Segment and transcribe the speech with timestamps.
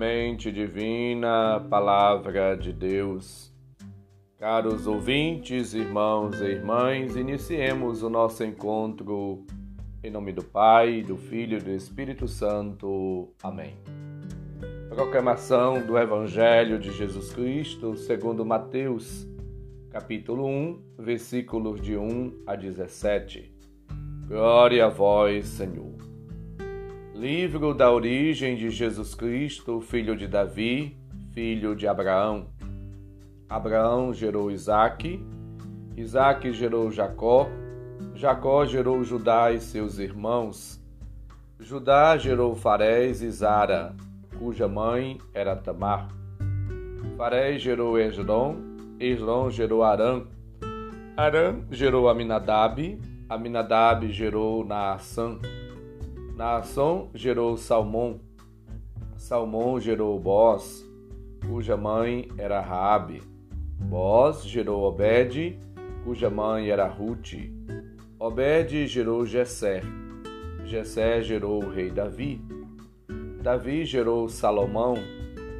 [0.00, 3.52] Semente divina, palavra de Deus.
[4.38, 9.44] Caros ouvintes, irmãos e irmãs, iniciemos o nosso encontro
[10.02, 13.28] em nome do Pai, do Filho e do Espírito Santo.
[13.42, 13.76] Amém.
[14.88, 19.28] Proclamação do Evangelho de Jesus Cristo, segundo Mateus,
[19.90, 23.54] capítulo 1, versículos de 1 a 17.
[24.26, 25.89] Glória a vós, Senhor.
[27.20, 30.96] Livro da origem de Jesus Cristo, filho de Davi,
[31.34, 32.46] filho de Abraão.
[33.46, 35.22] Abraão gerou Isaque,
[35.94, 37.46] Isaque gerou Jacó,
[38.14, 40.82] Jacó gerou Judá e seus irmãos.
[41.58, 43.94] Judá gerou Farés e Zara,
[44.38, 46.08] cuja mãe era Tamar.
[47.18, 48.56] Farés gerou Esrom,
[48.98, 50.22] Esrom gerou Arã.
[51.18, 55.38] Arã gerou Aminadab, Aminadab gerou Naassã.
[56.40, 58.18] Naasson gerou Salmão,
[59.14, 60.82] Salmão gerou Boz,
[61.46, 63.22] cuja mãe era Raabe.
[63.78, 65.58] Boz gerou Obed,
[66.02, 67.34] cuja mãe era Ruth.
[68.18, 69.82] Obed gerou Jessé.
[70.64, 72.42] Jessé gerou o rei Davi.
[73.42, 74.94] Davi gerou Salomão,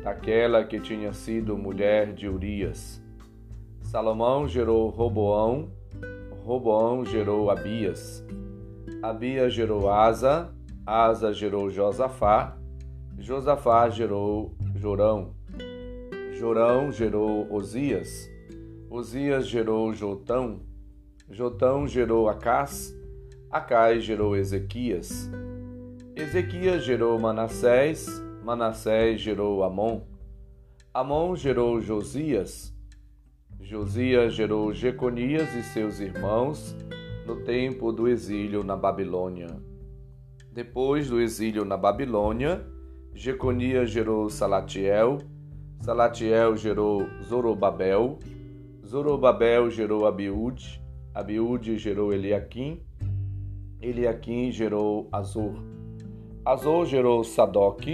[0.02, 3.04] daquela que tinha sido mulher de Urias.
[3.82, 5.68] Salomão gerou Roboão,
[6.42, 8.24] Roboão gerou Abias.
[9.02, 10.50] Abias gerou Asa,
[10.90, 12.58] Asa gerou Josafá,
[13.16, 15.36] Josafá gerou Jorão,
[16.32, 18.28] Jorão gerou Osias,
[18.90, 20.62] Osias gerou Jotão,
[21.30, 22.92] Jotão gerou Acás,
[23.48, 25.30] Acás gerou Ezequias,
[26.16, 28.08] Ezequias gerou Manassés,
[28.42, 30.00] Manassés gerou Amon,
[30.92, 32.74] Amon gerou Josias,
[33.60, 36.74] Josias gerou Jeconias e seus irmãos
[37.24, 39.70] no tempo do exílio na Babilônia.
[40.52, 42.66] Depois do exílio na Babilônia,
[43.14, 45.18] Jeconias gerou Salatiel,
[45.80, 48.18] Salatiel gerou Zorobabel,
[48.84, 50.82] Zorobabel gerou Abiúde,
[51.14, 52.80] Abiúde gerou Eliaquim,
[53.80, 55.54] Eliaquim gerou Azor,
[56.44, 57.84] Azor gerou Sadoc,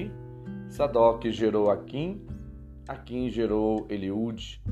[0.71, 2.27] Sadoc gerou Aquim,
[2.89, 4.63] Aquim gerou Eliúde,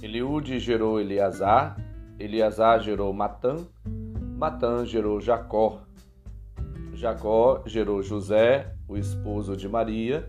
[0.00, 1.76] Eliúde gerou Eleazar,
[2.20, 3.66] Eleazar gerou Matã,
[4.38, 5.85] Matã gerou Jacó,
[6.96, 10.28] Jacó gerou José, o esposo de Maria,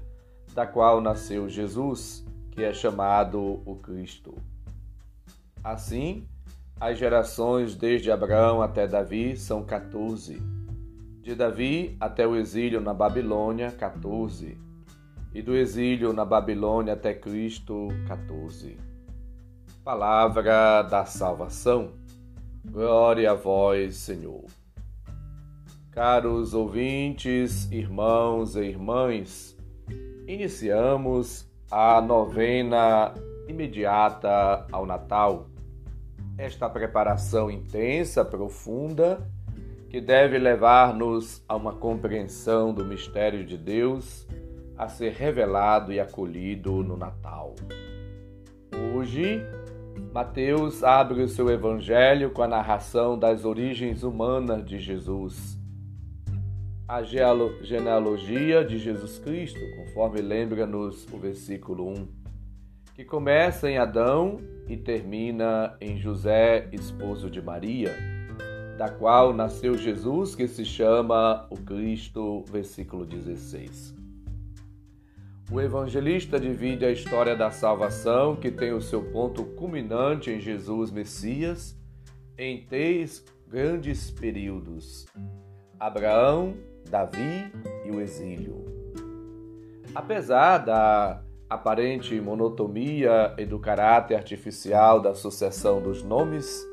[0.53, 4.35] da qual nasceu Jesus, que é chamado o Cristo.
[5.63, 6.27] Assim,
[6.79, 10.41] as gerações desde Abraão até Davi são 14.
[11.21, 14.57] De Davi até o exílio na Babilônia, 14.
[15.33, 18.77] E do exílio na Babilônia até Cristo, 14.
[19.83, 21.93] Palavra da salvação.
[22.65, 24.43] Glória a vós, Senhor.
[25.97, 29.57] Caros ouvintes, irmãos e irmãs,
[30.27, 33.15] iniciamos a novena
[33.47, 35.47] imediata ao Natal.
[36.37, 39.27] Esta preparação intensa, profunda,
[39.89, 44.27] que deve levar-nos a uma compreensão do mistério de Deus
[44.77, 47.55] a ser revelado e acolhido no Natal.
[48.93, 49.41] Hoje,
[50.13, 55.57] Mateus abre o seu evangelho com a narração das origens humanas de Jesus
[56.87, 62.07] a genealogia de Jesus Cristo, conforme lembra-nos o versículo 1,
[62.95, 64.39] que começa em Adão
[64.69, 67.93] e termina em José, esposo de Maria,
[68.77, 73.93] da qual nasceu Jesus, que se chama o Cristo, versículo 16.
[75.51, 80.89] O evangelista divide a história da salvação, que tem o seu ponto culminante em Jesus
[80.89, 81.77] Messias,
[82.37, 85.05] em três grandes períodos:
[85.79, 86.55] Abraão,
[86.89, 87.51] Davi
[87.85, 88.65] e o exílio.
[89.93, 96.65] Apesar da aparente monotonia e do caráter artificial da sucessão dos nomes,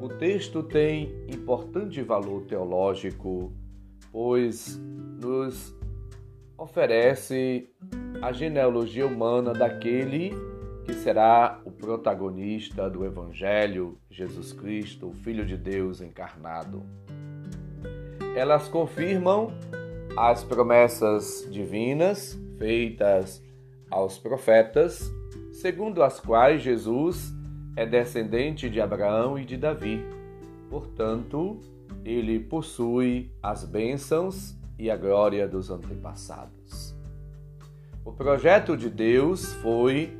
[0.00, 3.52] o texto tem importante valor teológico,
[4.10, 4.80] pois
[5.20, 5.74] nos
[6.56, 7.68] oferece
[8.20, 10.30] a genealogia humana daquele
[10.84, 16.82] que será o protagonista do Evangelho, Jesus Cristo, o Filho de Deus encarnado
[18.34, 19.52] elas confirmam
[20.16, 23.42] as promessas divinas feitas
[23.90, 25.12] aos profetas,
[25.52, 27.32] segundo as quais Jesus
[27.76, 30.04] é descendente de Abraão e de Davi.
[30.70, 31.60] Portanto,
[32.04, 36.96] ele possui as bênçãos e a glória dos antepassados.
[38.04, 40.16] O projeto de Deus foi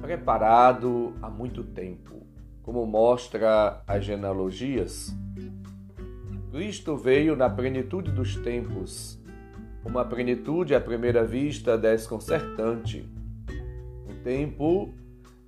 [0.00, 2.26] preparado há muito tempo,
[2.62, 5.16] como mostra as genealogias
[6.56, 9.22] Cristo veio na plenitude dos tempos,
[9.84, 13.04] uma plenitude à primeira vista desconcertante.
[14.08, 14.94] O tempo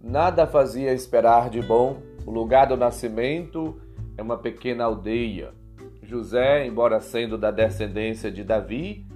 [0.05, 2.03] nada fazia esperar de bom.
[2.27, 3.81] O lugar do nascimento
[4.19, 5.55] é uma pequena aldeia.
[6.03, 9.07] José, embora sendo da descendência de Davi,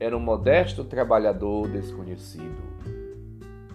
[0.00, 2.62] era um modesto trabalhador desconhecido.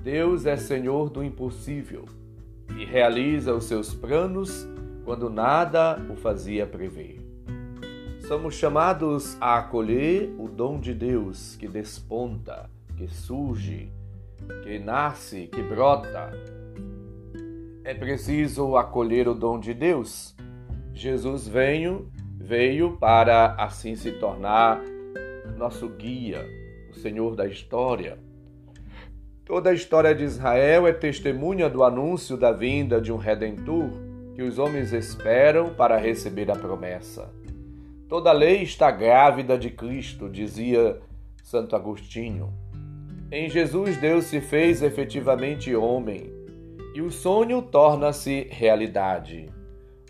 [0.02, 2.06] Deus é Senhor do impossível
[2.76, 4.68] e realiza os seus planos
[5.06, 7.27] quando nada o fazia prever.
[8.28, 13.90] Somos chamados a acolher o dom de Deus que desponta, que surge,
[14.64, 16.32] que nasce, que brota.
[17.86, 20.36] É preciso acolher o dom de Deus.
[20.94, 24.82] Jesus veio, veio para assim se tornar
[25.58, 26.46] nosso guia,
[26.92, 28.20] o Senhor da história.
[29.46, 33.90] Toda a história de Israel é testemunha do anúncio da vinda de um redentor
[34.36, 37.32] que os homens esperam para receber a promessa.
[38.08, 40.98] Toda lei está grávida de Cristo, dizia
[41.44, 42.54] Santo Agostinho.
[43.30, 46.32] Em Jesus, Deus se fez efetivamente homem
[46.96, 49.50] e o sonho torna-se realidade.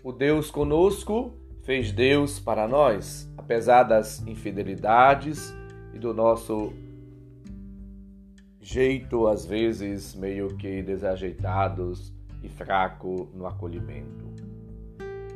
[0.04, 1.34] O Deus conosco
[1.64, 5.52] fez Deus para nós, apesar das infidelidades
[5.92, 6.72] e do nosso
[8.60, 14.47] jeito, às vezes meio que desajeitados e fraco no acolhimento.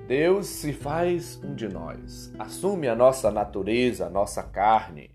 [0.06, 5.10] Deus se faz um de nós, assume a nossa natureza, a nossa carne.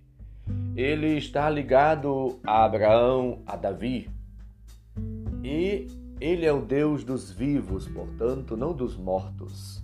[0.76, 4.10] Ele está ligado a Abraão, a Davi.
[5.44, 5.88] E
[6.22, 9.84] ele é o Deus dos vivos, portanto, não dos mortos.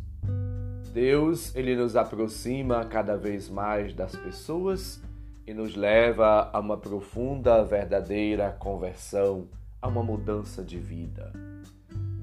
[0.94, 5.02] Deus, ele nos aproxima cada vez mais das pessoas
[5.46, 9.48] e nos leva a uma profunda, verdadeira conversão,
[9.82, 11.53] a uma mudança de vida.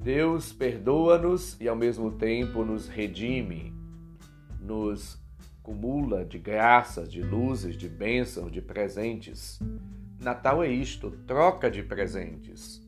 [0.03, 3.75] Deus perdoa-nos e ao mesmo tempo nos redime,
[4.59, 5.21] nos
[5.63, 9.61] cumula de graças, de luzes, de bênçãos, de presentes.
[10.19, 12.83] Natal é isto, troca de presentes.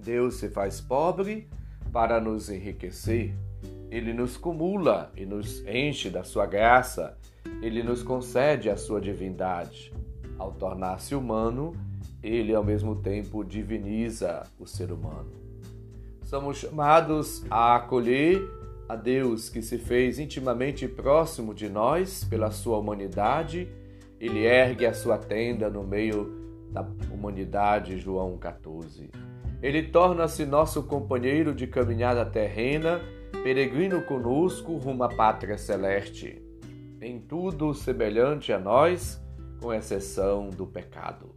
[0.00, 1.48] Deus se faz pobre
[1.92, 3.34] para nos enriquecer.
[3.90, 7.18] Ele nos cumula e nos enche da sua graça.
[7.60, 9.92] Ele nos concede a sua divindade.
[10.38, 11.74] Ao tornar-se humano,
[12.22, 15.51] ele ao mesmo tempo diviniza o ser humano.
[16.32, 18.42] Somos chamados a acolher
[18.88, 23.68] a Deus que se fez intimamente próximo de nós pela sua humanidade.
[24.18, 26.32] Ele ergue a sua tenda no meio
[26.70, 29.10] da humanidade, João 14.
[29.62, 33.02] Ele torna-se nosso companheiro de caminhada terrena,
[33.42, 36.42] peregrino conosco rumo à pátria celeste.
[36.98, 39.22] Em tudo semelhante a nós,
[39.60, 41.34] com exceção do pecado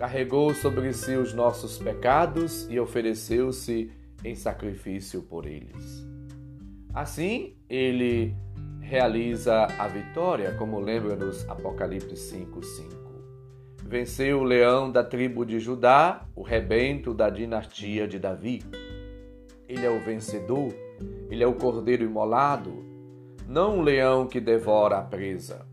[0.00, 3.92] carregou sobre si os nossos pecados e ofereceu-se
[4.24, 6.08] em sacrifício por eles.
[6.94, 8.34] Assim, ele
[8.80, 12.88] realiza a vitória, como lembra-nos Apocalipse 5:5.
[13.84, 18.62] Venceu o leão da tribo de Judá, o rebento da dinastia de Davi.
[19.68, 20.72] Ele é o vencedor,
[21.30, 22.72] ele é o cordeiro imolado,
[23.46, 25.66] não o leão que devora a presa.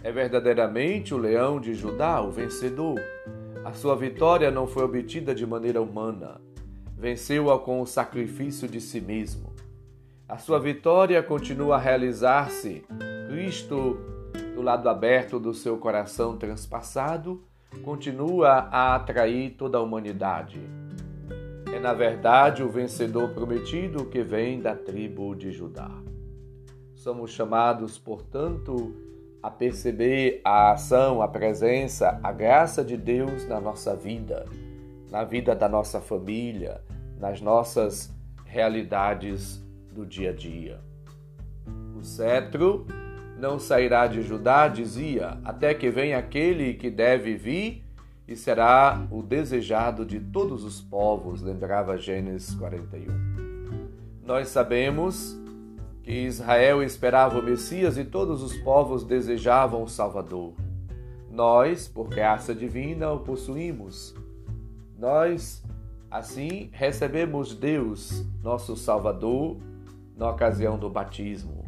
[0.00, 3.00] É verdadeiramente o leão de Judá, o vencedor,
[3.68, 6.40] a sua vitória não foi obtida de maneira humana.
[6.96, 9.52] Venceu-a com o sacrifício de si mesmo.
[10.26, 12.82] A sua vitória continua a realizar-se.
[13.28, 13.98] Cristo,
[14.54, 17.44] do lado aberto do seu coração transpassado,
[17.84, 20.62] continua a atrair toda a humanidade.
[21.70, 25.90] É, na verdade, o vencedor prometido que vem da tribo de Judá.
[26.94, 28.94] Somos chamados, portanto,
[29.42, 34.44] a perceber a ação, a presença, a graça de Deus na nossa vida,
[35.10, 36.80] na vida da nossa família,
[37.18, 38.12] nas nossas
[38.44, 40.80] realidades do dia a dia.
[41.96, 42.86] O cetro
[43.38, 47.84] não sairá de Judá, dizia, até que venha aquele que deve vir
[48.26, 53.06] e será o desejado de todos os povos, lembrava Gênesis 41.
[54.24, 55.38] Nós sabemos
[56.08, 60.54] que Israel esperava o Messias e todos os povos desejavam o Salvador.
[61.30, 64.14] Nós, por graça divina, o possuímos.
[64.98, 65.62] Nós,
[66.10, 69.58] assim, recebemos Deus, nosso Salvador,
[70.16, 71.66] na ocasião do batismo.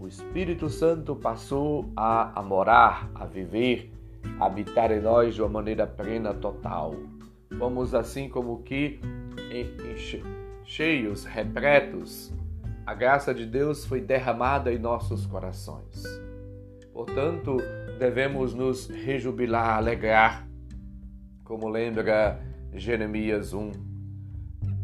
[0.00, 3.92] O Espírito Santo passou a, a morar, a viver,
[4.38, 6.94] a habitar em nós de uma maneira plena, total.
[7.58, 9.00] Fomos assim como que
[10.64, 12.32] cheios, repletos
[12.84, 16.02] a graça de Deus foi derramada em nossos corações.
[16.92, 17.56] Portanto,
[17.98, 20.48] devemos nos rejubilar, alegrar,
[21.44, 22.40] como lembra
[22.72, 23.72] Jeremias 1.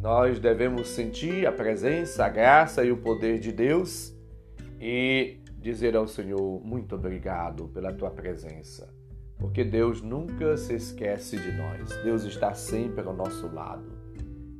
[0.01, 4.15] Nós devemos sentir a presença, a graça e o poder de Deus
[4.81, 8.89] e dizer ao Senhor muito obrigado pela tua presença,
[9.39, 11.97] porque Deus nunca se esquece de nós.
[12.05, 13.99] Deus está sempre ao nosso lado.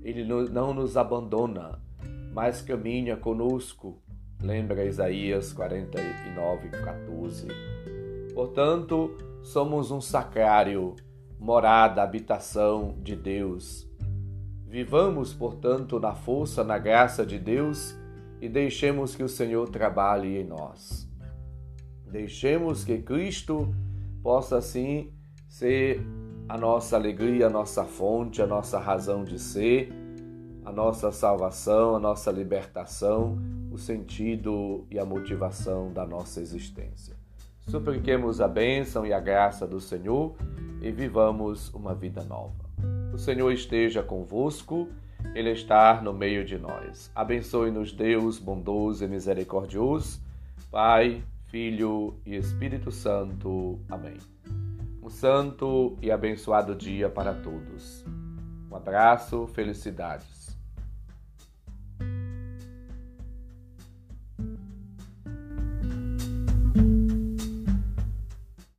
[0.03, 1.81] Ele não nos abandona,
[2.39, 4.01] mas caminha conosco.
[4.41, 7.49] Lembra Isaías 49, 14.
[8.33, 9.11] Portanto,
[9.43, 10.95] somos um sacrário,
[11.37, 13.91] morada, habitação de Deus.
[14.65, 17.99] Vivamos, portanto, na força, na graça de Deus
[18.41, 21.11] e deixemos que o Senhor trabalhe em nós.
[22.07, 23.75] Deixemos que Cristo
[24.23, 25.13] possa assim
[25.49, 26.01] ser
[26.49, 29.93] a nossa alegria, a nossa fonte, a nossa razão de ser,
[30.69, 33.39] a nossa salvação, a nossa libertação,
[33.71, 37.17] o sentido e a motivação da nossa existência.
[37.67, 40.37] Supliquemos a bênção e a graça do Senhor
[40.83, 42.69] e vivamos uma vida nova.
[43.15, 44.89] O Senhor esteja convosco
[45.35, 47.11] ele está no meio de nós.
[47.15, 50.21] Abençoe-nos, Deus bondoso e misericordioso,
[50.71, 53.81] Pai, Filho e Espírito Santo.
[53.89, 54.19] Amém.
[55.03, 58.05] Um santo e abençoado dia para todos.
[58.71, 60.38] Um abraço, felicidades.